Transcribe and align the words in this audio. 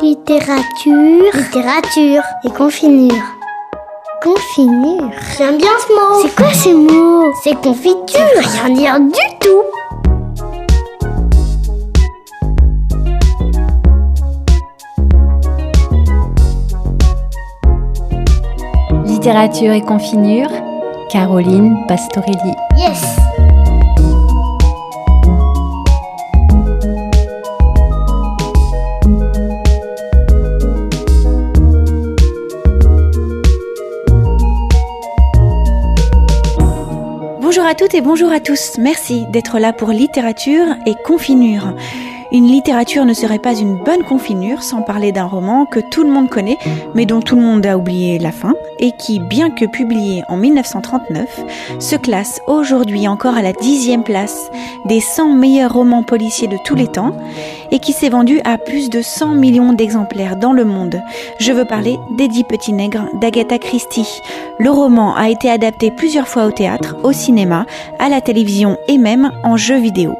Littérature, 0.00 1.34
littérature 1.34 2.22
et 2.44 2.50
confinure. 2.50 3.12
Confinure. 4.22 5.10
J'aime 5.36 5.58
bien 5.58 5.68
ce 5.86 5.92
mot. 5.92 6.22
C'est 6.22 6.34
quoi 6.34 6.50
ce 6.54 6.70
mot? 6.70 7.30
C'est 7.42 7.54
confiture. 7.56 8.20
Rien 8.38 8.70
dire 8.70 8.98
du 9.00 9.20
tout. 9.38 9.62
Littérature 19.04 19.72
et 19.72 19.82
confinure, 19.82 20.48
Caroline 21.10 21.84
Pastorelli. 21.86 22.54
Yes. 22.78 23.21
Et 37.90 38.00
bonjour 38.00 38.30
à 38.30 38.38
tous. 38.38 38.78
Merci 38.78 39.26
d'être 39.26 39.58
là 39.58 39.72
pour 39.72 39.90
littérature 39.90 40.66
et 40.86 40.94
confinure. 41.04 41.74
Une 42.32 42.46
littérature 42.46 43.04
ne 43.04 43.12
serait 43.12 43.38
pas 43.38 43.54
une 43.54 43.76
bonne 43.76 44.04
confinure 44.04 44.62
sans 44.62 44.80
parler 44.80 45.12
d'un 45.12 45.26
roman 45.26 45.66
que 45.66 45.80
tout 45.80 46.02
le 46.02 46.08
monde 46.08 46.30
connaît, 46.30 46.56
mais 46.94 47.04
dont 47.04 47.20
tout 47.20 47.36
le 47.36 47.42
monde 47.42 47.66
a 47.66 47.76
oublié 47.76 48.18
la 48.18 48.32
fin, 48.32 48.54
et 48.78 48.92
qui, 48.92 49.20
bien 49.20 49.50
que 49.50 49.66
publié 49.66 50.22
en 50.28 50.38
1939, 50.38 51.44
se 51.78 51.94
classe 51.94 52.40
aujourd'hui 52.46 53.06
encore 53.06 53.36
à 53.36 53.42
la 53.42 53.52
dixième 53.52 54.02
place 54.02 54.50
des 54.86 55.00
100 55.00 55.34
meilleurs 55.34 55.74
romans 55.74 56.02
policiers 56.02 56.48
de 56.48 56.56
tous 56.64 56.74
les 56.74 56.86
temps, 56.86 57.14
et 57.70 57.78
qui 57.80 57.92
s'est 57.92 58.08
vendu 58.08 58.40
à 58.44 58.56
plus 58.56 58.88
de 58.88 59.02
100 59.02 59.34
millions 59.34 59.74
d'exemplaires 59.74 60.36
dans 60.36 60.54
le 60.54 60.64
monde. 60.64 61.02
Je 61.38 61.52
veux 61.52 61.66
parler 61.66 61.98
des 62.16 62.28
Dix 62.28 62.44
Petits 62.44 62.72
Nègres 62.72 63.08
d'Agatha 63.20 63.58
Christie. 63.58 64.08
Le 64.58 64.70
roman 64.70 65.14
a 65.14 65.28
été 65.28 65.50
adapté 65.50 65.90
plusieurs 65.90 66.28
fois 66.28 66.46
au 66.46 66.50
théâtre, 66.50 66.96
au 67.02 67.12
cinéma, 67.12 67.66
à 67.98 68.08
la 68.08 68.22
télévision 68.22 68.78
et 68.88 68.96
même 68.96 69.32
en 69.44 69.58
jeu 69.58 69.76
vidéo. 69.76 70.14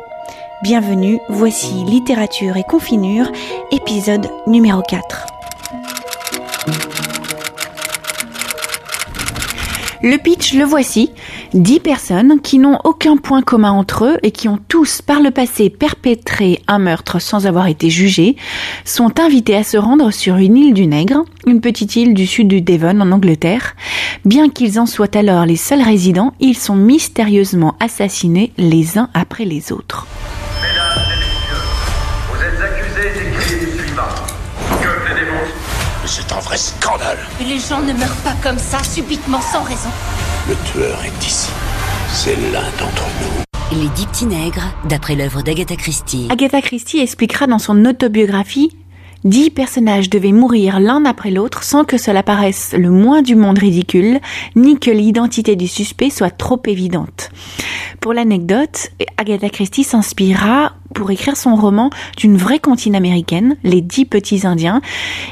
Bienvenue, 0.63 1.19
voici 1.29 1.83
Littérature 1.89 2.57
et 2.57 2.63
Confinure, 2.63 3.33
épisode 3.73 4.29
numéro 4.47 4.81
4. 4.81 5.27
Le 10.05 10.17
pitch, 10.19 10.55
le 10.55 10.63
voici. 10.63 11.11
Dix 11.53 11.81
personnes 11.81 12.41
qui 12.41 12.61
n'ont 12.61 12.79
aucun 12.85 13.17
point 13.17 13.43
commun 13.43 13.73
entre 13.73 14.05
eux 14.05 14.19
et 14.23 14.31
qui 14.31 14.47
ont 14.47 14.61
tous 14.69 15.03
par 15.03 15.21
le 15.21 15.33
passé 15.33 15.69
perpétré 15.69 16.63
un 16.69 16.79
meurtre 16.79 17.21
sans 17.21 17.49
avoir 17.49 17.67
été 17.67 17.91
jugés, 17.91 18.37
sont 18.85 19.19
invités 19.19 19.57
à 19.57 19.65
se 19.65 19.77
rendre 19.77 20.13
sur 20.13 20.37
une 20.37 20.57
île 20.57 20.75
du 20.75 20.87
Nègre, 20.87 21.25
une 21.45 21.61
petite 21.61 21.97
île 21.97 22.15
du 22.15 22.29
sud 22.29 22.47
du 22.47 22.61
Devon 22.61 23.01
en 23.01 23.11
Angleterre. 23.11 23.75
Bien 24.25 24.49
qu'ils 24.49 24.79
en 24.79 24.87
soient 24.87 25.17
alors 25.17 25.45
les 25.45 25.57
seuls 25.57 25.83
résidents, 25.83 26.35
ils 26.39 26.57
sont 26.57 26.77
mystérieusement 26.77 27.75
assassinés 27.81 28.53
les 28.59 28.97
uns 28.97 29.11
après 29.13 29.45
les 29.45 29.73
autres. 29.73 30.07
C'est 36.15 36.31
un 36.31 36.41
vrai 36.41 36.59
scandale. 36.59 37.17
Mais 37.41 37.47
les 37.47 37.59
gens 37.59 37.81
ne 37.81 37.95
meurent 37.95 38.21
pas 38.23 38.35
comme 38.43 38.59
ça, 38.59 38.85
subitement, 38.85 39.41
sans 39.41 39.63
raison. 39.63 39.89
Le 40.47 40.55
tueur 40.71 41.03
est 41.07 41.27
ici. 41.27 41.49
C'est 42.13 42.37
l'un 42.53 42.69
d'entre 42.79 43.07
nous. 43.23 43.81
Les 43.81 43.89
Dix 43.89 44.07
Petits 44.09 44.27
Nègres, 44.27 44.75
d'après 44.91 45.15
l'œuvre 45.15 45.41
d'Agatha 45.41 45.75
Christie. 45.75 46.29
Agatha 46.31 46.61
Christie 46.61 46.99
expliquera 46.99 47.47
dans 47.47 47.59
son 47.59 47.87
autobiographie 47.87 48.77
Dix 49.25 49.51
personnages 49.51 50.11
devaient 50.11 50.33
mourir 50.33 50.81
l'un 50.81 51.05
après 51.05 51.31
l'autre 51.31 51.63
sans 51.63 51.85
que 51.85 51.97
cela 51.97 52.23
paraisse 52.23 52.75
le 52.77 52.91
moins 52.91 53.23
du 53.23 53.37
monde 53.37 53.59
ridicule, 53.59 54.21
ni 54.57 54.79
que 54.79 54.91
l'identité 54.91 55.55
du 55.55 55.69
suspect 55.69 56.11
soit 56.11 56.31
trop 56.31 56.61
évidente. 56.67 57.31
Pour 58.01 58.13
l'anecdote, 58.15 58.91
Agatha 59.17 59.49
Christie 59.49 59.85
s'inspira 59.85 60.73
pour 60.93 61.11
écrire 61.13 61.37
son 61.37 61.55
roman 61.55 61.91
d'une 62.17 62.37
vraie 62.37 62.59
comptine 62.59 62.97
américaine, 62.97 63.57
Les 63.63 63.81
Dix 63.81 64.07
Petits 64.07 64.45
Indiens, 64.45 64.81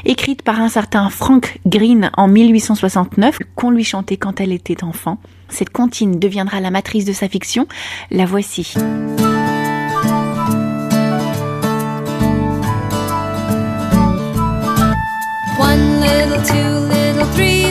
écrite 0.05 0.41
par 0.41 0.61
un 0.61 0.69
certain 0.69 1.09
Frank 1.09 1.59
Green 1.65 2.11
en 2.15 2.29
1869, 2.29 3.39
qu'on 3.55 3.71
lui 3.71 3.83
chantait 3.83 4.17
quand 4.17 4.39
elle 4.39 4.53
était 4.53 4.85
enfant. 4.85 5.17
Cette 5.49 5.69
comptine 5.69 6.17
deviendra 6.17 6.61
la 6.61 6.71
matrice 6.71 7.03
de 7.03 7.13
sa 7.13 7.27
fiction. 7.27 7.67
La 8.09 8.25
voici. 8.25 8.73
Two 16.43 16.79
little, 16.89 17.25
three 17.33 17.70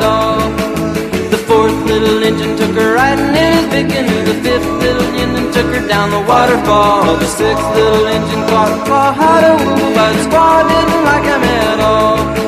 riding 3.71 3.91
in 3.91 4.05
his 4.05 4.25
big 4.25 4.25
canoe. 4.25 4.25
The 4.25 4.35
fifth 4.43 4.67
little 4.83 5.09
Indian 5.15 5.51
took 5.51 5.67
her 5.75 5.87
down 5.87 6.09
the 6.11 6.21
waterfall. 6.27 7.17
The 7.17 7.25
sixth 7.25 7.67
little 7.75 8.05
Indian 8.05 8.47
taught 8.47 8.71
Squaw 8.85 9.13
how 9.13 9.39
to 9.41 9.51
woo, 9.63 9.95
but 9.95 10.11
the 10.13 10.23
Squaw 10.27 10.67
didn't 10.67 11.03
like 11.03 11.25
him 11.25 11.43
at 11.43 11.79
all. 11.79 12.41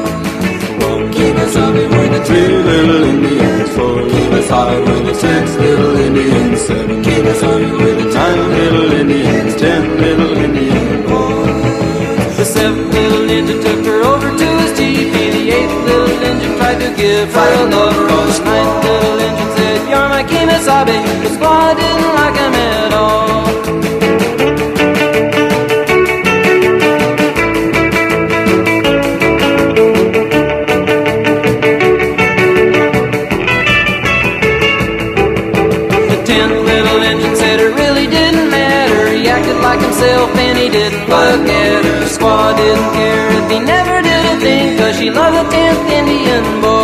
Keep 1.11 1.35
us 1.35 1.55
up 1.55 1.73
with 1.73 2.11
the 2.11 2.25
three 2.25 2.47
little 2.47 3.03
Indians, 3.03 3.69
four 3.75 4.01
keep 4.09 4.31
us 4.33 4.49
high 4.49 4.79
with 4.79 5.05
the 5.05 5.15
six 5.15 5.55
little 5.55 5.95
Indians, 5.95 6.61
seven 6.61 7.01
keep 7.01 7.25
us 7.25 7.43
up 7.43 7.61
with 7.61 7.97
the 7.99 8.13
nine 8.13 8.49
little 8.49 8.91
Indians, 8.91 9.55
ten 9.55 9.97
little 10.01 10.33
Indian 10.35 11.03
boys. 11.07 12.37
The 12.37 12.45
seventh 12.45 12.93
little 12.93 13.29
Indian 13.29 13.61
took 13.61 13.85
her 13.85 14.01
over 14.03 14.29
to 14.37 14.47
his 14.61 14.77
teepee. 14.77 15.29
The 15.37 15.51
eighth 15.51 15.77
little 15.87 16.23
Indian 16.29 16.57
tried 16.57 16.79
to 16.81 16.89
give 16.95 17.33
her 17.33 17.53
a 17.61 17.69
love 17.69 17.97
rose. 18.09 18.22
Kemosabe," 20.85 20.97
but 21.21 21.31
Squaw 21.31 21.75
didn't 21.75 22.13
like. 22.15 22.33
The 36.09 36.17
tenth 36.25 36.65
little 36.65 37.01
Indian 37.01 37.35
said 37.35 37.59
it 37.59 37.73
really 37.75 38.07
didn't 38.07 38.49
matter. 38.49 39.07
He 39.13 39.27
acted 39.29 39.57
like 39.57 39.79
himself 39.79 40.35
and 40.35 40.57
he 40.57 40.69
didn't 40.69 41.07
look 41.09 41.47
at 41.47 41.85
her. 41.85 41.93
Didn't 42.55 42.93
care 42.93 43.29
if 43.39 43.51
he 43.51 43.59
never 43.59 44.01
did 44.01 44.25
a 44.25 44.39
thing, 44.39 44.77
cause 44.77 44.97
she 44.97 45.09
loved 45.09 45.35
the 45.35 45.43
tenth 45.51 45.89
Indian 45.89 46.61
boy. 46.61 46.82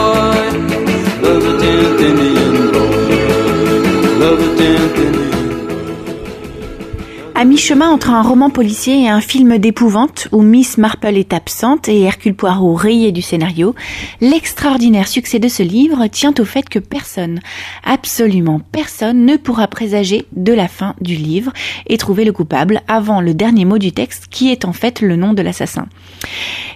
Mi-chemin 7.50 7.90
entre 7.90 8.12
un 8.12 8.22
roman 8.22 8.52
policier 8.52 9.06
et 9.06 9.10
un 9.10 9.22
film 9.22 9.58
d'épouvante 9.58 10.28
où 10.32 10.44
Miss 10.44 10.78
Marple 10.78 11.18
est 11.18 11.34
absente 11.34 11.90
et 11.90 12.04
Hercule 12.04 12.36
Poirot 12.36 12.76
rayé 12.76 13.12
du 13.12 13.24
scénario, 13.24 13.74
l'extraordinaire 14.22 15.08
succès 15.08 15.40
de 15.40 15.48
ce 15.48 15.64
livre 15.64 16.06
tient 16.06 16.34
au 16.38 16.46
fait 16.46 16.70
que 16.70 16.78
personne, 16.78 17.40
absolument 17.84 18.62
personne, 18.72 19.26
ne 19.26 19.36
pourra 19.36 19.68
présager 19.68 20.28
de 20.34 20.54
la 20.54 20.68
fin 20.68 20.94
du 21.02 21.16
livre 21.16 21.52
et 21.88 21.98
trouver 21.98 22.24
le 22.24 22.34
coupable 22.34 22.84
avant 22.88 23.20
le 23.20 23.34
dernier 23.34 23.66
mot 23.66 23.80
du 23.80 23.94
texte 23.94 24.28
qui 24.30 24.52
est 24.52 24.64
en 24.64 24.74
fait 24.74 25.02
le 25.02 25.16
nom 25.16 25.34
de 25.34 25.42
l'assassin. 25.42 25.88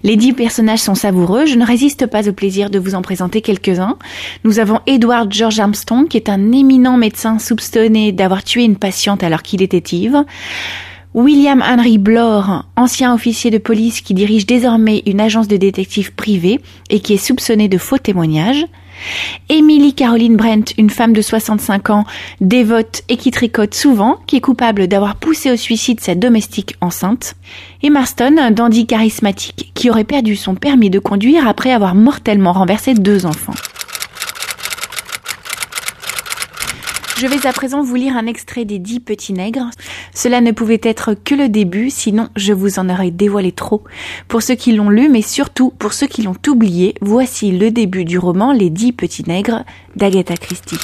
Les 0.01 0.15
dix 0.15 0.33
personnages 0.33 0.79
sont 0.79 0.95
savoureux, 0.95 1.45
je 1.45 1.55
ne 1.55 1.65
résiste 1.65 2.07
pas 2.07 2.27
au 2.27 2.33
plaisir 2.33 2.71
de 2.71 2.79
vous 2.79 2.95
en 2.95 3.03
présenter 3.03 3.41
quelques-uns. 3.41 3.97
Nous 4.43 4.57
avons 4.57 4.79
Edward 4.87 5.31
George 5.31 5.59
Armstrong 5.59 6.07
qui 6.07 6.17
est 6.17 6.29
un 6.29 6.51
éminent 6.51 6.97
médecin 6.97 7.37
soupçonné 7.37 8.11
d'avoir 8.11 8.43
tué 8.43 8.63
une 8.63 8.75
patiente 8.75 9.23
alors 9.23 9.43
qu'il 9.43 9.61
était 9.61 9.95
ivre. 9.95 10.25
William 11.13 11.61
Henry 11.61 11.99
Blore, 11.99 12.65
ancien 12.75 13.13
officier 13.13 13.51
de 13.51 13.59
police 13.59 14.01
qui 14.01 14.15
dirige 14.15 14.47
désormais 14.47 15.03
une 15.05 15.21
agence 15.21 15.47
de 15.47 15.57
détectives 15.57 16.11
privée 16.11 16.59
et 16.89 17.01
qui 17.01 17.13
est 17.13 17.17
soupçonné 17.17 17.67
de 17.67 17.77
faux 17.77 17.99
témoignages. 17.99 18.65
Emily 19.47 19.93
Caroline 19.93 20.35
Brent, 20.35 20.73
une 20.79 20.89
femme 20.89 21.13
de 21.13 21.21
65 21.21 21.91
ans, 21.91 22.05
dévote 22.41 23.03
et 23.09 23.17
qui 23.17 23.29
tricote 23.29 23.75
souvent, 23.75 24.17
qui 24.25 24.37
est 24.37 24.41
coupable 24.41 24.87
d'avoir 24.87 25.15
poussé 25.15 25.51
au 25.51 25.55
suicide 25.55 25.99
sa 25.99 26.15
domestique 26.15 26.75
enceinte. 26.81 27.35
Et 27.83 27.91
Marston, 27.91 28.37
un 28.39 28.51
dandy 28.51 28.87
charismatique, 28.87 29.71
qui 29.75 29.91
aurait 29.91 30.05
perdu 30.05 30.35
son 30.35 30.55
permis 30.55 30.89
de 30.89 30.99
conduire 30.99 31.47
après 31.47 31.71
avoir 31.71 31.93
mortellement 31.93 32.53
renversé 32.53 32.95
deux 32.95 33.27
enfants. 33.27 33.53
Je 37.15 37.27
vais 37.27 37.45
à 37.45 37.53
présent 37.53 37.83
vous 37.83 37.95
lire 37.95 38.17
un 38.17 38.25
extrait 38.25 38.65
des 38.65 38.79
Dix 38.79 38.99
Petits 38.99 39.33
Nègres. 39.33 39.69
Cela 40.13 40.41
ne 40.41 40.51
pouvait 40.51 40.81
être 40.81 41.13
que 41.13 41.35
le 41.35 41.47
début, 41.47 41.89
sinon 41.89 42.27
je 42.35 42.53
vous 42.53 42.79
en 42.79 42.89
aurais 42.89 43.11
dévoilé 43.11 43.51
trop. 43.51 43.83
Pour 44.27 44.41
ceux 44.41 44.55
qui 44.55 44.73
l'ont 44.73 44.89
lu, 44.89 45.09
mais 45.09 45.21
surtout 45.21 45.71
pour 45.77 45.93
ceux 45.93 46.07
qui 46.07 46.23
l'ont 46.23 46.35
oublié, 46.47 46.95
voici 47.01 47.51
le 47.51 47.71
début 47.71 48.03
du 48.03 48.17
roman 48.17 48.51
Les 48.51 48.69
Dix 48.69 48.93
Petits 48.93 49.25
Nègres 49.27 49.63
d'Agatha 49.95 50.35
Christie. 50.35 50.79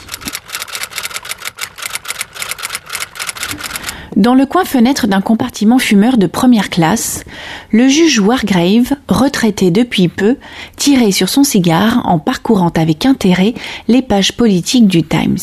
Dans 4.20 4.36
le 4.36 4.46
coin 4.46 4.66
fenêtre 4.66 5.08
d'un 5.08 5.22
compartiment 5.22 5.80
fumeur 5.80 6.18
de 6.18 6.28
première 6.28 6.70
classe, 6.70 7.24
le 7.72 7.88
juge 7.88 8.20
Wargrave, 8.20 8.92
retraité 9.08 9.72
depuis 9.72 10.10
peu, 10.10 10.36
tirait 10.76 11.14
sur 11.14 11.30
son 11.30 11.46
cigare 11.46 12.02
en 12.04 12.20
parcourant 12.20 12.74
avec 12.76 13.06
intérêt 13.06 13.54
les 13.88 14.02
pages 14.02 14.34
politiques 14.34 14.88
du 14.88 15.04
Times. 15.04 15.38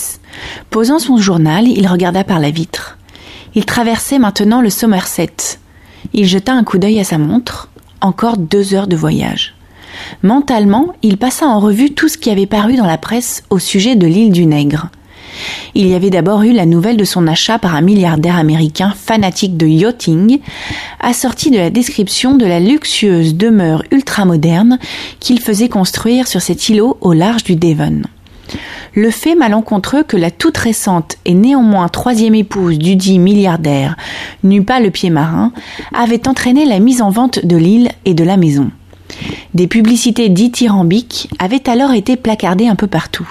Posant 0.69 0.99
son 0.99 1.17
journal, 1.17 1.67
il 1.67 1.87
regarda 1.87 2.23
par 2.23 2.39
la 2.39 2.51
vitre. 2.51 2.99
Il 3.55 3.65
traversait 3.65 4.19
maintenant 4.19 4.61
le 4.61 4.69
Somerset. 4.69 5.33
Il 6.13 6.27
jeta 6.27 6.53
un 6.53 6.63
coup 6.63 6.77
d'œil 6.77 7.01
à 7.01 7.05
sa 7.05 7.17
montre. 7.17 7.71
Encore 8.03 8.37
deux 8.37 8.75
heures 8.75 8.89
de 8.89 8.97
voyage. 8.97 9.55
Mentalement, 10.23 10.95
il 11.01 11.17
passa 11.17 11.47
en 11.47 11.61
revue 11.61 11.95
tout 11.95 12.09
ce 12.09 12.19
qui 12.19 12.29
avait 12.29 12.45
paru 12.45 12.77
dans 12.77 12.85
la 12.85 12.99
presse 12.99 13.43
au 13.49 13.59
sujet 13.59 13.97
de 13.97 14.07
l'île 14.07 14.33
du 14.33 14.45
Nègre. 14.45 14.91
Il 15.75 15.87
y 15.87 15.95
avait 15.95 16.11
d'abord 16.11 16.43
eu 16.43 16.53
la 16.53 16.67
nouvelle 16.67 16.97
de 16.97 17.05
son 17.05 17.27
achat 17.27 17.59
par 17.59 17.75
un 17.75 17.81
milliardaire 17.81 18.37
américain 18.37 18.95
fanatique 18.97 19.57
de 19.57 19.67
yachting, 19.67 20.41
assorti 21.01 21.51
de 21.51 21.59
la 21.59 21.71
description 21.71 22.35
de 22.35 22.47
la 22.47 22.61
luxueuse 22.61 23.35
demeure 23.35 23.83
ultramoderne 23.91 24.79
qu'il 25.21 25.41
faisait 25.41 25.69
construire 25.69 26.27
sur 26.27 26.41
cet 26.41 26.69
îlot 26.69 26.97
au 27.01 27.13
large 27.13 27.45
du 27.45 27.57
Devon. 27.57 28.03
Le 28.95 29.11
fait 29.11 29.35
malencontreux 29.35 30.05
que 30.05 30.17
la 30.17 30.31
toute 30.31 30.57
récente 30.57 31.17
et 31.25 31.35
néanmoins 31.35 31.89
troisième 31.89 32.35
épouse 32.35 32.79
du 32.79 32.97
dit 32.97 33.19
milliardaire 33.19 33.97
n'eût 34.43 34.65
pas 34.65 34.81
le 34.81 34.91
pied 34.91 35.11
marin 35.11 35.53
avait 35.95 36.27
entraîné 36.29 36.65
la 36.65 36.79
mise 36.79 37.03
en 37.03 37.11
vente 37.11 37.45
de 37.45 37.57
l'île 37.57 37.91
et 38.07 38.15
de 38.15 38.25
la 38.25 38.39
maison. 38.39 38.71
Des 39.55 39.67
publicités 39.67 40.29
dithyrambiques 40.29 41.29
avaient 41.39 41.69
alors 41.69 41.93
été 41.93 42.17
placardées 42.17 42.69
un 42.69 42.75
peu 42.75 42.87
partout 42.87 43.29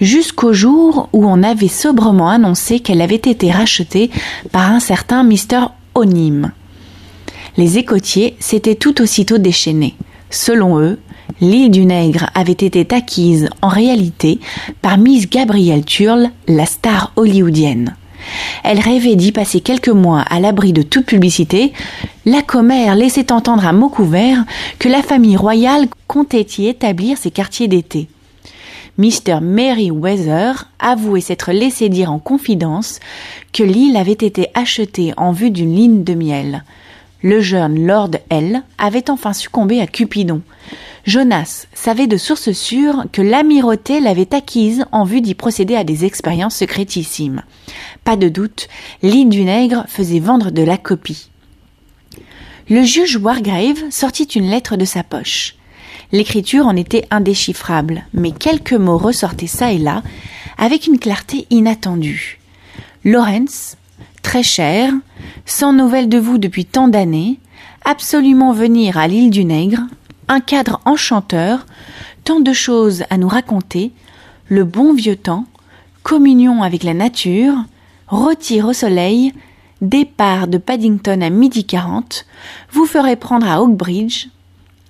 jusqu'au 0.00 0.52
jour 0.52 1.08
où 1.12 1.26
on 1.26 1.42
avait 1.42 1.68
sobrement 1.68 2.30
annoncé 2.30 2.80
qu'elle 2.80 3.02
avait 3.02 3.16
été 3.16 3.50
rachetée 3.50 4.10
par 4.52 4.70
un 4.70 4.80
certain 4.80 5.22
Mr. 5.22 5.68
Onim. 5.94 6.52
Les 7.56 7.78
écotiers 7.78 8.36
s'étaient 8.38 8.74
tout 8.74 9.02
aussitôt 9.02 9.38
déchaînés. 9.38 9.94
Selon 10.30 10.78
eux, 10.78 10.98
l'île 11.40 11.70
du 11.70 11.84
Nègre 11.84 12.26
avait 12.34 12.52
été 12.52 12.86
acquise 12.94 13.48
en 13.62 13.68
réalité 13.68 14.38
par 14.82 14.98
Miss 14.98 15.28
Gabrielle 15.28 15.84
Turle, 15.84 16.30
la 16.46 16.66
star 16.66 17.12
hollywoodienne. 17.16 17.96
Elle 18.64 18.80
rêvait 18.80 19.16
d'y 19.16 19.32
passer 19.32 19.60
quelques 19.60 19.88
mois 19.88 20.20
à 20.20 20.40
l'abri 20.40 20.72
de 20.72 20.82
toute 20.82 21.06
publicité. 21.06 21.72
La 22.26 22.42
commère 22.42 22.94
laissait 22.94 23.32
entendre 23.32 23.66
à 23.66 23.72
mots 23.72 23.88
couverts 23.88 24.44
que 24.78 24.88
la 24.88 25.02
famille 25.02 25.36
royale 25.36 25.86
comptait 26.06 26.46
y 26.58 26.68
établir 26.68 27.16
ses 27.18 27.30
quartiers 27.30 27.68
d'été. 27.68 28.08
Mr. 29.00 29.38
Weather 29.92 30.66
avouait 30.78 31.22
s'être 31.22 31.52
laissé 31.52 31.88
dire 31.88 32.12
en 32.12 32.18
confidence 32.18 33.00
que 33.50 33.62
l'île 33.62 33.96
avait 33.96 34.12
été 34.12 34.48
achetée 34.52 35.14
en 35.16 35.32
vue 35.32 35.50
d'une 35.50 35.74
ligne 35.74 36.04
de 36.04 36.12
miel. 36.12 36.64
Le 37.22 37.40
jeune 37.40 37.86
Lord 37.86 38.10
L 38.28 38.62
avait 38.76 39.08
enfin 39.08 39.32
succombé 39.32 39.80
à 39.80 39.86
Cupidon. 39.86 40.42
Jonas 41.06 41.66
savait 41.72 42.08
de 42.08 42.18
source 42.18 42.52
sûre 42.52 43.06
que 43.10 43.22
l'amirauté 43.22 44.00
l'avait 44.00 44.34
acquise 44.34 44.84
en 44.92 45.04
vue 45.04 45.22
d'y 45.22 45.34
procéder 45.34 45.76
à 45.76 45.84
des 45.84 46.04
expériences 46.04 46.56
secrétissimes. 46.56 47.42
Pas 48.04 48.16
de 48.16 48.28
doute, 48.28 48.68
l'île 49.02 49.30
du 49.30 49.44
Nègre 49.44 49.86
faisait 49.88 50.20
vendre 50.20 50.50
de 50.50 50.62
la 50.62 50.76
copie. 50.76 51.30
Le 52.68 52.82
juge 52.82 53.16
Wargrave 53.16 53.90
sortit 53.90 54.24
une 54.24 54.50
lettre 54.50 54.76
de 54.76 54.84
sa 54.84 55.02
poche. 55.02 55.54
L'écriture 56.12 56.66
en 56.66 56.76
était 56.76 57.06
indéchiffrable, 57.10 58.04
mais 58.12 58.32
quelques 58.32 58.72
mots 58.72 58.98
ressortaient 58.98 59.46
çà 59.46 59.72
et 59.72 59.78
là, 59.78 60.02
avec 60.58 60.86
une 60.86 60.98
clarté 60.98 61.46
inattendue. 61.50 62.40
Lawrence, 63.04 63.76
très 64.22 64.42
cher, 64.42 64.92
sans 65.46 65.72
nouvelles 65.72 66.08
de 66.08 66.18
vous 66.18 66.38
depuis 66.38 66.64
tant 66.64 66.88
d'années, 66.88 67.38
absolument 67.84 68.52
venir 68.52 68.98
à 68.98 69.08
l'île 69.08 69.30
du 69.30 69.44
Nègre, 69.44 69.80
un 70.28 70.40
cadre 70.40 70.80
enchanteur, 70.84 71.64
tant 72.24 72.40
de 72.40 72.52
choses 72.52 73.04
à 73.10 73.16
nous 73.16 73.28
raconter, 73.28 73.92
le 74.48 74.64
bon 74.64 74.92
vieux 74.92 75.16
temps, 75.16 75.46
communion 76.02 76.62
avec 76.62 76.82
la 76.82 76.94
nature, 76.94 77.54
retire 78.08 78.66
au 78.66 78.72
soleil, 78.72 79.32
départ 79.80 80.48
de 80.48 80.58
Paddington 80.58 81.22
à 81.22 81.30
midi 81.30 81.64
quarante, 81.64 82.26
vous 82.72 82.84
ferez 82.84 83.16
prendre 83.16 83.48
à 83.48 83.62
Oakbridge, 83.62 84.26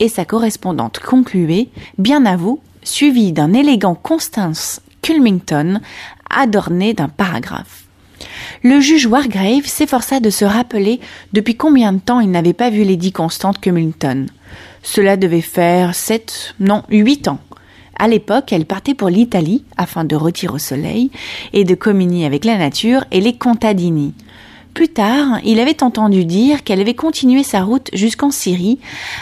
et 0.00 0.08
sa 0.08 0.25
correspondante 0.25 0.99
concluait 0.99 1.69
Bien 1.99 2.26
à 2.26 2.37
vous, 2.37 2.61
suivi 2.82 3.32
d'un 3.32 3.52
élégant 3.52 3.94
Constance 3.94 4.81
Culmington 5.02 5.81
adorné 6.29 6.94
d'un 6.94 7.08
paragraphe. 7.08 7.85
Le 8.62 8.81
juge 8.81 9.06
Wargrave 9.06 9.67
s'efforça 9.67 10.20
de 10.20 10.31
se 10.31 10.44
rappeler 10.44 11.00
depuis 11.32 11.56
combien 11.56 11.93
de 11.93 12.00
temps 12.00 12.20
il 12.20 12.31
n'avait 12.31 12.52
pas 12.52 12.70
vu 12.70 12.85
Lady 12.85 13.12
Constance 13.12 13.58
Culmington. 13.58 14.26
Cela 14.82 15.17
devait 15.17 15.41
faire 15.41 15.94
sept, 15.94 16.54
non, 16.59 16.83
huit 16.90 17.28
ans. 17.28 17.38
À 17.99 18.09
l'époque, 18.09 18.52
elle 18.52 18.64
partait 18.64 18.95
pour 18.95 19.11
l'Italie 19.11 19.64
afin 19.76 20.04
de 20.04 20.16
retirer 20.16 20.54
au 20.54 20.59
soleil 20.59 21.11
et 21.52 21.64
de 21.64 21.75
communier 21.75 22.25
avec 22.25 22.47
la 22.47 22.57
nature 22.57 23.04
et 23.11 23.21
les 23.21 23.37
contadini. 23.37 24.14
Plus 24.75 24.89
tard, 24.89 25.41
il 25.45 25.59
avait 25.59 25.83
entendu 25.83 26.25
dire 26.25 26.62
qu'elle 26.62 26.81
avait 26.81 26.95
continué 26.95 27.43
sa 27.43 27.62
route 27.62 27.91
jusqu'en 27.93 28.31
Syrie 28.31 28.79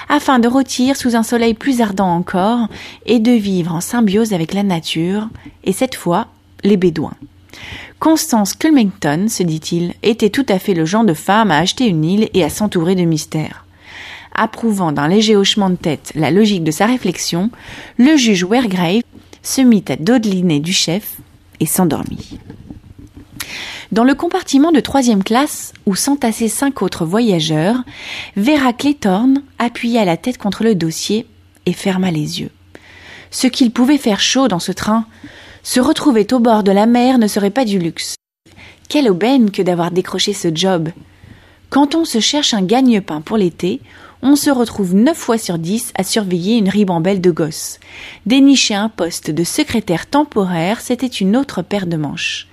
afin 0.09 0.39
de 0.39 0.49
rôtir 0.49 0.97
sous 0.97 1.17
un 1.17 1.23
soleil 1.23 1.55
plus 1.55 1.81
ardent 1.81 2.15
encore 2.15 2.69
et 3.07 3.19
de 3.19 3.33
vivre 3.33 3.75
en 3.75 3.81
symbiose 3.81 4.33
avec 4.33 4.53
la 4.53 4.63
nature, 4.63 5.29
et 5.65 5.73
cette 5.73 5.95
fois, 5.95 6.27
les 6.65 6.77
Bédouins. 6.77 7.17
Constance 7.99 8.55
Culmington, 8.55 9.27
se 9.29 9.43
dit-il, 9.43 9.95
était 10.03 10.31
tout 10.31 10.47
à 10.49 10.59
fait 10.59 10.75
le 10.75 10.85
genre 10.85 11.05
de 11.05 11.15
femme 11.15 11.51
à 11.51 11.59
acheter 11.59 11.87
une 11.87 12.05
île 12.05 12.29
et 12.35 12.45
à 12.45 12.51
s'entourer 12.51 12.95
de 12.95 13.03
mystères. 13.03 13.65
Approuvant 14.35 14.93
d'un 14.93 15.09
léger 15.09 15.35
hochement 15.35 15.71
de 15.71 15.77
tête 15.77 16.13
la 16.15 16.31
logique 16.31 16.63
de 16.63 16.71
sa 16.71 16.87
réflexion, 16.87 17.51
le 17.97 18.17
juge 18.17 18.45
Wergrave 18.45 19.03
se 19.43 19.63
mit 19.63 19.85
à 19.89 19.97
dodeliner 19.97 20.61
du 20.61 20.73
chef 20.73 21.17
et 21.59 21.67
s'endormit. 21.67 22.39
Dans 23.91 24.05
le 24.05 24.15
compartiment 24.15 24.71
de 24.71 24.81
troisième 24.81 25.25
classe, 25.25 25.73
où 25.87 25.95
s'entassaient 25.95 26.49
cinq 26.49 26.83
autres 26.83 27.07
voyageurs, 27.07 27.77
Vera 28.37 28.75
Claythorne 28.75 29.43
appuya 29.59 30.05
la 30.05 30.19
tête 30.19 30.37
contre 30.37 30.63
le 30.63 30.75
dossier 30.75 31.27
et 31.65 31.73
ferma 31.73 32.11
les 32.11 32.41
yeux. 32.41 32.51
Ce 33.31 33.47
qu'il 33.47 33.71
pouvait 33.71 33.97
faire 33.97 34.21
chaud 34.21 34.47
dans 34.47 34.59
ce 34.59 34.73
train, 34.73 35.07
se 35.63 35.81
retrouver 35.81 36.27
au 36.33 36.39
bord 36.39 36.65
de 36.65 36.71
la 36.71 36.85
mer 36.85 37.17
ne 37.19 37.27
serait 37.27 37.51
pas 37.51 37.65
du 37.65 37.79
luxe. 37.79 38.15
Quelle 38.91 39.11
aubaine 39.11 39.51
que 39.51 39.63
d'avoir 39.63 39.91
décroché 39.91 40.35
ce 40.35 40.49
job. 40.55 40.91
Quand 41.71 41.95
on 41.95 42.05
se 42.05 42.21
cherche 42.21 42.53
un 42.53 42.63
gagne-pain 42.63 43.23
pour 43.23 43.39
l'été, 43.39 43.81
on 44.21 44.37
se 44.37 44.51
retrouve 44.51 44.95
neuf 44.95 45.17
fois 45.17 45.39
sur 45.39 45.59
dix 45.59 45.93
à 45.95 46.05
surveiller 46.05 46.59
une 46.59 46.69
ribambelle 46.69 47.23
de 47.23 47.31
gosses. 47.31 47.79
Dénicher 48.27 48.75
un 48.75 48.89
poste 48.91 49.31
de 49.31 49.45
secrétaire 49.45 50.07
temporaire, 50.07 50.81
c'était 50.81 51.07
une 51.07 51.37
autre 51.37 51.63
paire 51.63 51.87
de 51.87 51.97
manches. 51.97 52.49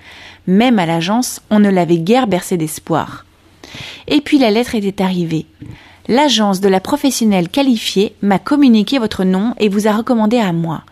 Même 0.48 0.80
à 0.80 0.86
l'agence, 0.86 1.42
on 1.50 1.60
ne 1.60 1.70
l'avait 1.70 1.98
guère 1.98 2.28
bercé 2.28 2.58
d'espoir. 2.58 3.26
Et 4.08 4.22
puis 4.22 4.38
la 4.38 4.52
lettre 4.52 4.76
était 4.76 5.04
arrivée. 5.04 5.46
L'agence 6.08 6.62
de 6.62 6.70
la 6.70 6.80
professionnelle 6.80 7.50
qualifiée 7.50 8.14
m'a 8.22 8.38
communiqué 8.38 9.00
votre 9.00 9.24
nom 9.24 9.56
et 9.60 9.70
vous 9.70 9.88
a 9.88 9.92
recommandé 9.92 10.38
à 10.38 10.54
moi. 10.54 10.84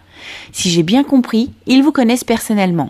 Si 0.51 0.69
j'ai 0.69 0.83
bien 0.83 1.03
compris, 1.03 1.51
ils 1.67 1.83
vous 1.83 1.91
connaissent 1.91 2.23
personnellement. 2.23 2.89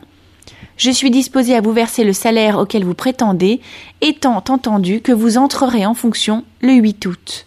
Je 0.77 0.89
suis 0.89 1.11
disposé 1.11 1.55
à 1.55 1.61
vous 1.61 1.73
verser 1.73 2.03
le 2.03 2.13
salaire 2.13 2.57
auquel 2.57 2.83
vous 2.83 2.93
prétendez, 2.93 3.59
étant 4.01 4.37
entendu 4.37 5.01
que 5.01 5.11
vous 5.11 5.37
entrerez 5.37 5.85
en 5.85 5.93
fonction 5.93 6.45
le 6.61 6.73
8 6.73 7.05
août. 7.05 7.45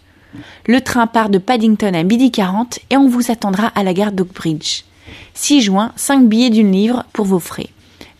Le 0.67 0.81
train 0.81 1.07
part 1.07 1.29
de 1.29 1.37
Paddington 1.39 1.93
à 1.93 2.03
midi 2.03 2.31
40 2.31 2.79
et 2.89 2.97
on 2.97 3.07
vous 3.07 3.31
attendra 3.31 3.67
à 3.67 3.83
la 3.83 3.93
gare 3.93 4.11
d'Oakbridge. 4.11 4.83
6 5.33 5.61
juin, 5.61 5.91
5 5.95 6.27
billets 6.27 6.49
d'une 6.49 6.71
livre 6.71 7.05
pour 7.13 7.25
vos 7.25 7.39
frais. 7.39 7.69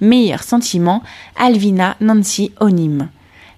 Meilleur 0.01 0.43
sentiment, 0.43 1.01
Alvina 1.35 1.95
Nancy 2.01 2.51
Onim. 2.59 3.09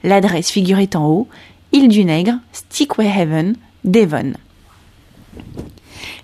L'adresse 0.03 0.49
figurait 0.49 0.95
en 0.95 1.05
haut, 1.05 1.27
Île 1.71 1.89
du 1.89 2.05
Nègre, 2.05 2.39
Stickway 2.51 3.07
Haven, 3.07 3.55
Devon. 3.83 4.33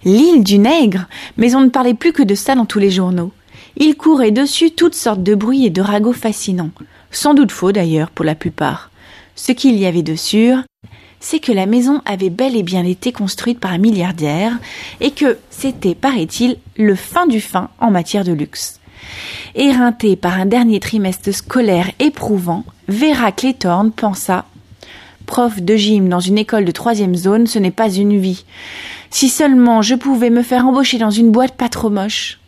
L'île 0.04 0.44
du 0.44 0.58
Nègre 0.58 1.08
Mais 1.38 1.56
on 1.56 1.62
ne 1.62 1.70
parlait 1.70 1.94
plus 1.94 2.14
que 2.14 2.24
de 2.24 2.36
ça 2.36 2.56
dans 2.56 2.66
tous 2.66 2.80
les 2.80 2.92
journaux. 2.92 3.32
Il 3.78 3.96
courait 3.96 4.32
dessus 4.32 4.72
toutes 4.72 4.96
sortes 4.96 5.24
de 5.24 5.36
bruits 5.36 5.66
et 5.66 5.70
de 5.70 5.82
ragots 5.82 6.14
fascinants. 6.14 6.72
Sans 7.12 7.34
doute 7.34 7.52
faux 7.52 7.72
d'ailleurs 7.72 8.10
pour 8.10 8.26
la 8.26 8.36
plupart. 8.36 8.92
Ce 9.36 9.52
qu'il 9.52 9.76
y 9.76 9.86
avait 9.86 10.04
de 10.04 10.16
sûr, 10.16 10.64
c'est 11.20 11.40
que 11.40 11.52
la 11.52 11.66
maison 11.66 12.02
avait 12.06 12.30
bel 12.30 12.56
et 12.56 12.64
bien 12.64 12.86
été 12.86 13.12
construite 13.12 13.60
par 13.60 13.72
un 13.72 13.78
milliardaire 13.78 14.54
et 15.02 15.12
que 15.12 15.38
c'était, 15.50 15.96
paraît-il, 15.96 16.58
le 16.78 16.96
fin 16.96 17.28
du 17.28 17.42
fin 17.42 17.70
en 17.80 17.92
matière 17.92 18.24
de 18.24 18.32
luxe. 18.32 18.80
Éreinté 19.56 20.16
par 20.16 20.40
un 20.40 20.46
dernier 20.46 20.80
trimestre 20.80 21.34
scolaire 21.34 21.92
éprouvant, 22.00 22.64
Vera 22.88 23.32
Claytorne 23.32 23.92
pensa 23.92 24.46
Prof 25.26 25.62
de 25.62 25.76
gym 25.76 26.10
dans 26.10 26.20
une 26.20 26.38
école 26.38 26.66
de 26.66 26.72
troisième 26.72 27.16
zone, 27.16 27.48
ce 27.48 27.58
n'est 27.58 27.72
pas 27.72 27.90
une 27.90 28.20
vie. 28.20 28.46
Si 29.10 29.30
seulement 29.30 29.82
je 29.82 29.96
pouvais 29.96 30.30
me 30.30 30.44
faire 30.44 30.68
embaucher 30.68 30.98
dans 30.98 31.10
une 31.10 31.32
boîte 31.32 31.56
pas 31.56 31.70
trop 31.70 31.90
moche. 31.90 32.40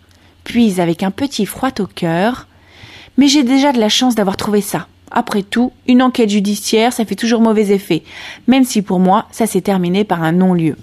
Puis, 0.44 0.80
avec 0.80 1.04
un 1.04 1.12
petit 1.12 1.46
froid 1.46 1.72
au 1.80 1.88
cœur, 1.88 2.48
mais 3.18 3.28
j'ai 3.28 3.44
déjà 3.44 3.74
de 3.74 3.80
la 3.80 3.90
chance 3.90 4.16
d'avoir 4.16 4.38
trouvé 4.38 4.62
ça. 4.62 4.88
Après 5.12 5.42
tout, 5.42 5.72
une 5.88 6.02
enquête 6.02 6.30
judiciaire, 6.30 6.94
ça 6.94 7.06
fait 7.06 7.16
toujours 7.16 7.42
mauvais 7.42 7.70
effet, 7.74 8.04
même 8.48 8.64
si 8.64 8.82
pour 8.82 9.00
moi, 9.00 9.26
ça 9.32 9.48
s'est 9.48 9.62
terminé 9.62 10.04
par 10.04 10.24
un 10.24 10.34
non-lieu. 10.34 10.76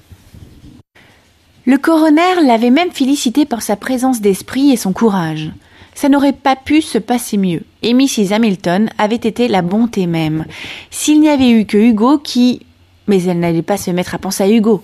Le 1.67 1.79
coroner 1.79 2.43
l'avait 2.45 2.71
même 2.71 2.91
félicité 2.91 3.47
par 3.47 3.63
sa 3.63 3.77
présence 3.77 4.21
d'esprit 4.21 4.71
et 4.71 4.77
son 4.77 4.93
courage. 4.93 5.51
Ça 5.95 6.09
n'aurait 6.09 6.33
pas 6.33 6.57
pu 6.57 6.83
se 6.83 6.99
passer 6.99 7.37
mieux. 7.37 7.63
Et 7.83 7.95
Mrs. 7.95 8.33
Hamilton 8.33 8.91
avait 8.99 9.15
été 9.15 9.49
la 9.49 9.63
bonté 9.63 10.07
même. 10.07 10.45
S'il 10.91 11.21
n'y 11.21 11.29
avait 11.29 11.51
eu 11.51 11.67
que 11.67 11.79
Hugo 11.79 12.19
qui... 12.19 12.61
Mais 13.07 13.23
elle 13.25 13.39
n'allait 13.39 13.63
pas 13.63 13.77
se 13.77 13.91
mettre 13.91 14.15
à 14.15 14.19
penser 14.19 14.43
à 14.45 14.49
Hugo. 14.49 14.83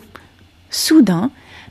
Soudain, 0.71 1.31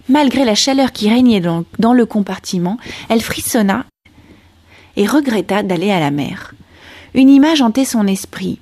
malgré 0.10 0.44
la 0.44 0.56
chaleur 0.56 0.92
qui 0.92 1.10
régnait 1.10 1.40
dans, 1.40 1.94
le 1.94 2.06
compartiment, 2.06 2.78
elle 3.08 3.22
frissonna 3.22 3.86
et 4.98 5.08
regretta 5.08 5.64
d'aller 5.64 5.92
à 5.92 6.00
la 6.00 6.12
mer. 6.12 6.54
Une 7.14 7.30
image 7.30 7.62
hantait 7.62 7.86
son 7.86 8.08
esprit. 8.08 8.60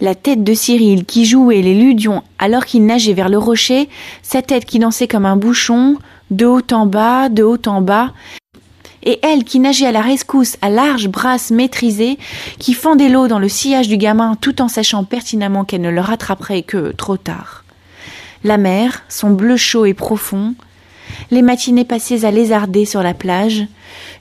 La 0.00 0.14
tête 0.14 0.44
de 0.44 0.54
Cyril 0.54 1.04
qui 1.04 1.24
jouait 1.24 1.60
les 1.60 1.74
ludions 1.74 2.22
alors 2.38 2.66
qu'il 2.66 2.86
nageait 2.86 3.14
vers 3.14 3.28
le 3.28 3.38
rocher, 3.38 3.88
sa 4.22 4.42
tête 4.42 4.64
qui 4.64 4.78
dansait 4.78 5.08
comme 5.08 5.26
un 5.26 5.36
bouchon, 5.36 5.96
de 6.30 6.46
haut 6.46 6.62
en 6.70 6.86
bas, 6.86 7.28
de 7.28 7.42
haut 7.42 7.58
en 7.66 7.80
bas, 7.80 8.12
et 9.02 9.18
elle 9.22 9.44
qui 9.44 9.60
nageait 9.60 9.86
à 9.86 9.92
la 9.92 10.00
rescousse 10.00 10.56
à 10.62 10.70
larges 10.70 11.08
brasses 11.08 11.50
maîtrisées, 11.50 12.18
qui 12.58 12.74
fendait 12.74 13.08
l'eau 13.08 13.28
dans 13.28 13.38
le 13.38 13.48
sillage 13.48 13.88
du 13.88 13.96
gamin 13.96 14.36
tout 14.40 14.60
en 14.60 14.68
sachant 14.68 15.04
pertinemment 15.04 15.64
qu'elle 15.64 15.80
ne 15.80 15.90
le 15.90 16.00
rattraperait 16.00 16.62
que 16.62 16.92
trop 16.92 17.16
tard. 17.16 17.64
La 18.44 18.56
mer, 18.56 19.02
son 19.08 19.30
bleu 19.30 19.56
chaud 19.56 19.84
et 19.84 19.94
profond, 19.94 20.54
les 21.30 21.42
matinées 21.42 21.84
passées 21.84 22.24
à 22.24 22.30
lézarder 22.30 22.84
sur 22.84 23.02
la 23.02 23.14
plage, 23.14 23.66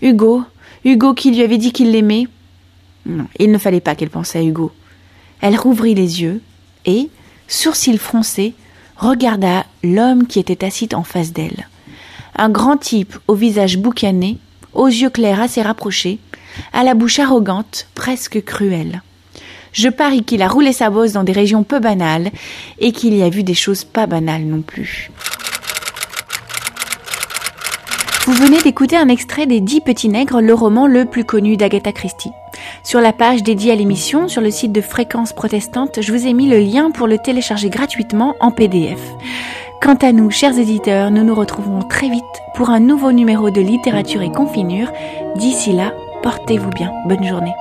Hugo, 0.02 0.44
Hugo 0.86 1.14
qui 1.14 1.32
lui 1.32 1.42
avait 1.42 1.58
dit 1.58 1.72
qu'il 1.72 1.92
l'aimait. 1.92 2.28
Il 3.40 3.52
ne 3.52 3.58
fallait 3.58 3.82
pas 3.82 3.96
qu'elle 3.96 4.10
pensât 4.10 4.40
à 4.40 4.44
Hugo. 4.44 4.72
Elle 5.42 5.56
rouvrit 5.56 5.96
les 5.96 6.22
yeux 6.22 6.42
et, 6.86 7.10
sourcils 7.48 7.98
froncés, 7.98 8.54
regarda 8.98 9.66
l'homme 9.84 10.28
qui 10.28 10.40
était 10.40 10.66
assis 10.66 10.90
en 10.94 11.04
face 11.04 11.32
d'elle. 11.32 11.68
Un 12.36 12.50
grand 12.50 12.78
type 12.78 13.18
au 13.28 13.36
visage 13.36 13.78
boucané, 13.78 14.38
aux 14.74 14.88
yeux 14.88 15.10
clairs 15.10 15.42
assez 15.42 15.62
rapprochés, 15.62 16.20
à 16.74 16.84
la 16.84 16.94
bouche 16.94 17.20
arrogante, 17.20 17.88
presque 17.96 18.44
cruelle. 18.44 19.02
Je 19.74 19.90
parie 19.90 20.24
qu'il 20.24 20.42
a 20.42 20.48
roulé 20.48 20.74
sa 20.74 20.90
bosse 20.90 21.12
dans 21.12 21.24
des 21.24 21.32
régions 21.32 21.64
peu 21.64 21.80
banales 21.80 22.32
et 22.80 22.92
qu'il 22.92 23.16
y 23.16 23.22
a 23.22 23.30
vu 23.30 23.44
des 23.44 23.54
choses 23.54 23.84
pas 23.84 24.08
banales 24.08 24.44
non 24.44 24.62
plus. 24.62 25.12
Vous 28.26 28.34
venez 28.34 28.60
d'écouter 28.60 28.98
un 28.98 29.08
extrait 29.08 29.46
des 29.46 29.62
Dix 29.62 29.80
Petits 29.80 30.10
Nègres, 30.10 30.42
le 30.42 30.54
roman 30.54 30.86
le 30.86 31.06
plus 31.06 31.24
connu 31.24 31.56
d'Agatha 31.56 31.94
Christie. 31.94 32.32
Sur 32.84 33.00
la 33.00 33.14
page 33.14 33.42
dédiée 33.42 33.72
à 33.72 33.76
l'émission, 33.76 34.28
sur 34.28 34.42
le 34.42 34.52
site 34.52 34.74
de 34.74 34.82
Fréquence 34.82 35.32
Protestante, 35.32 36.02
je 36.02 36.12
vous 36.12 36.28
ai 36.28 36.34
mis 36.34 36.50
le 36.50 36.60
lien 36.60 36.92
pour 36.92 37.08
le 37.08 37.20
télécharger 37.20 37.70
gratuitement 37.70 38.36
en 38.42 38.52
PDF. 38.52 39.00
Quant 39.82 39.96
à 39.96 40.12
nous, 40.12 40.32
chers 40.32 40.58
éditeurs, 40.58 41.12
nous 41.12 41.24
nous 41.24 41.36
retrouverons 41.36 41.84
très 41.84 42.10
vite 42.10 42.24
pour 42.56 42.72
un 42.72 42.80
nouveau 42.80 43.12
numéro 43.12 43.52
de 43.52 43.62
littérature 43.62 44.22
et 44.22 44.32
confinure. 44.32 44.92
D'ici 45.36 45.72
là, 45.72 45.94
portez-vous 46.24 46.72
bien. 46.72 46.92
Bonne 47.08 47.24
journée. 47.24 47.54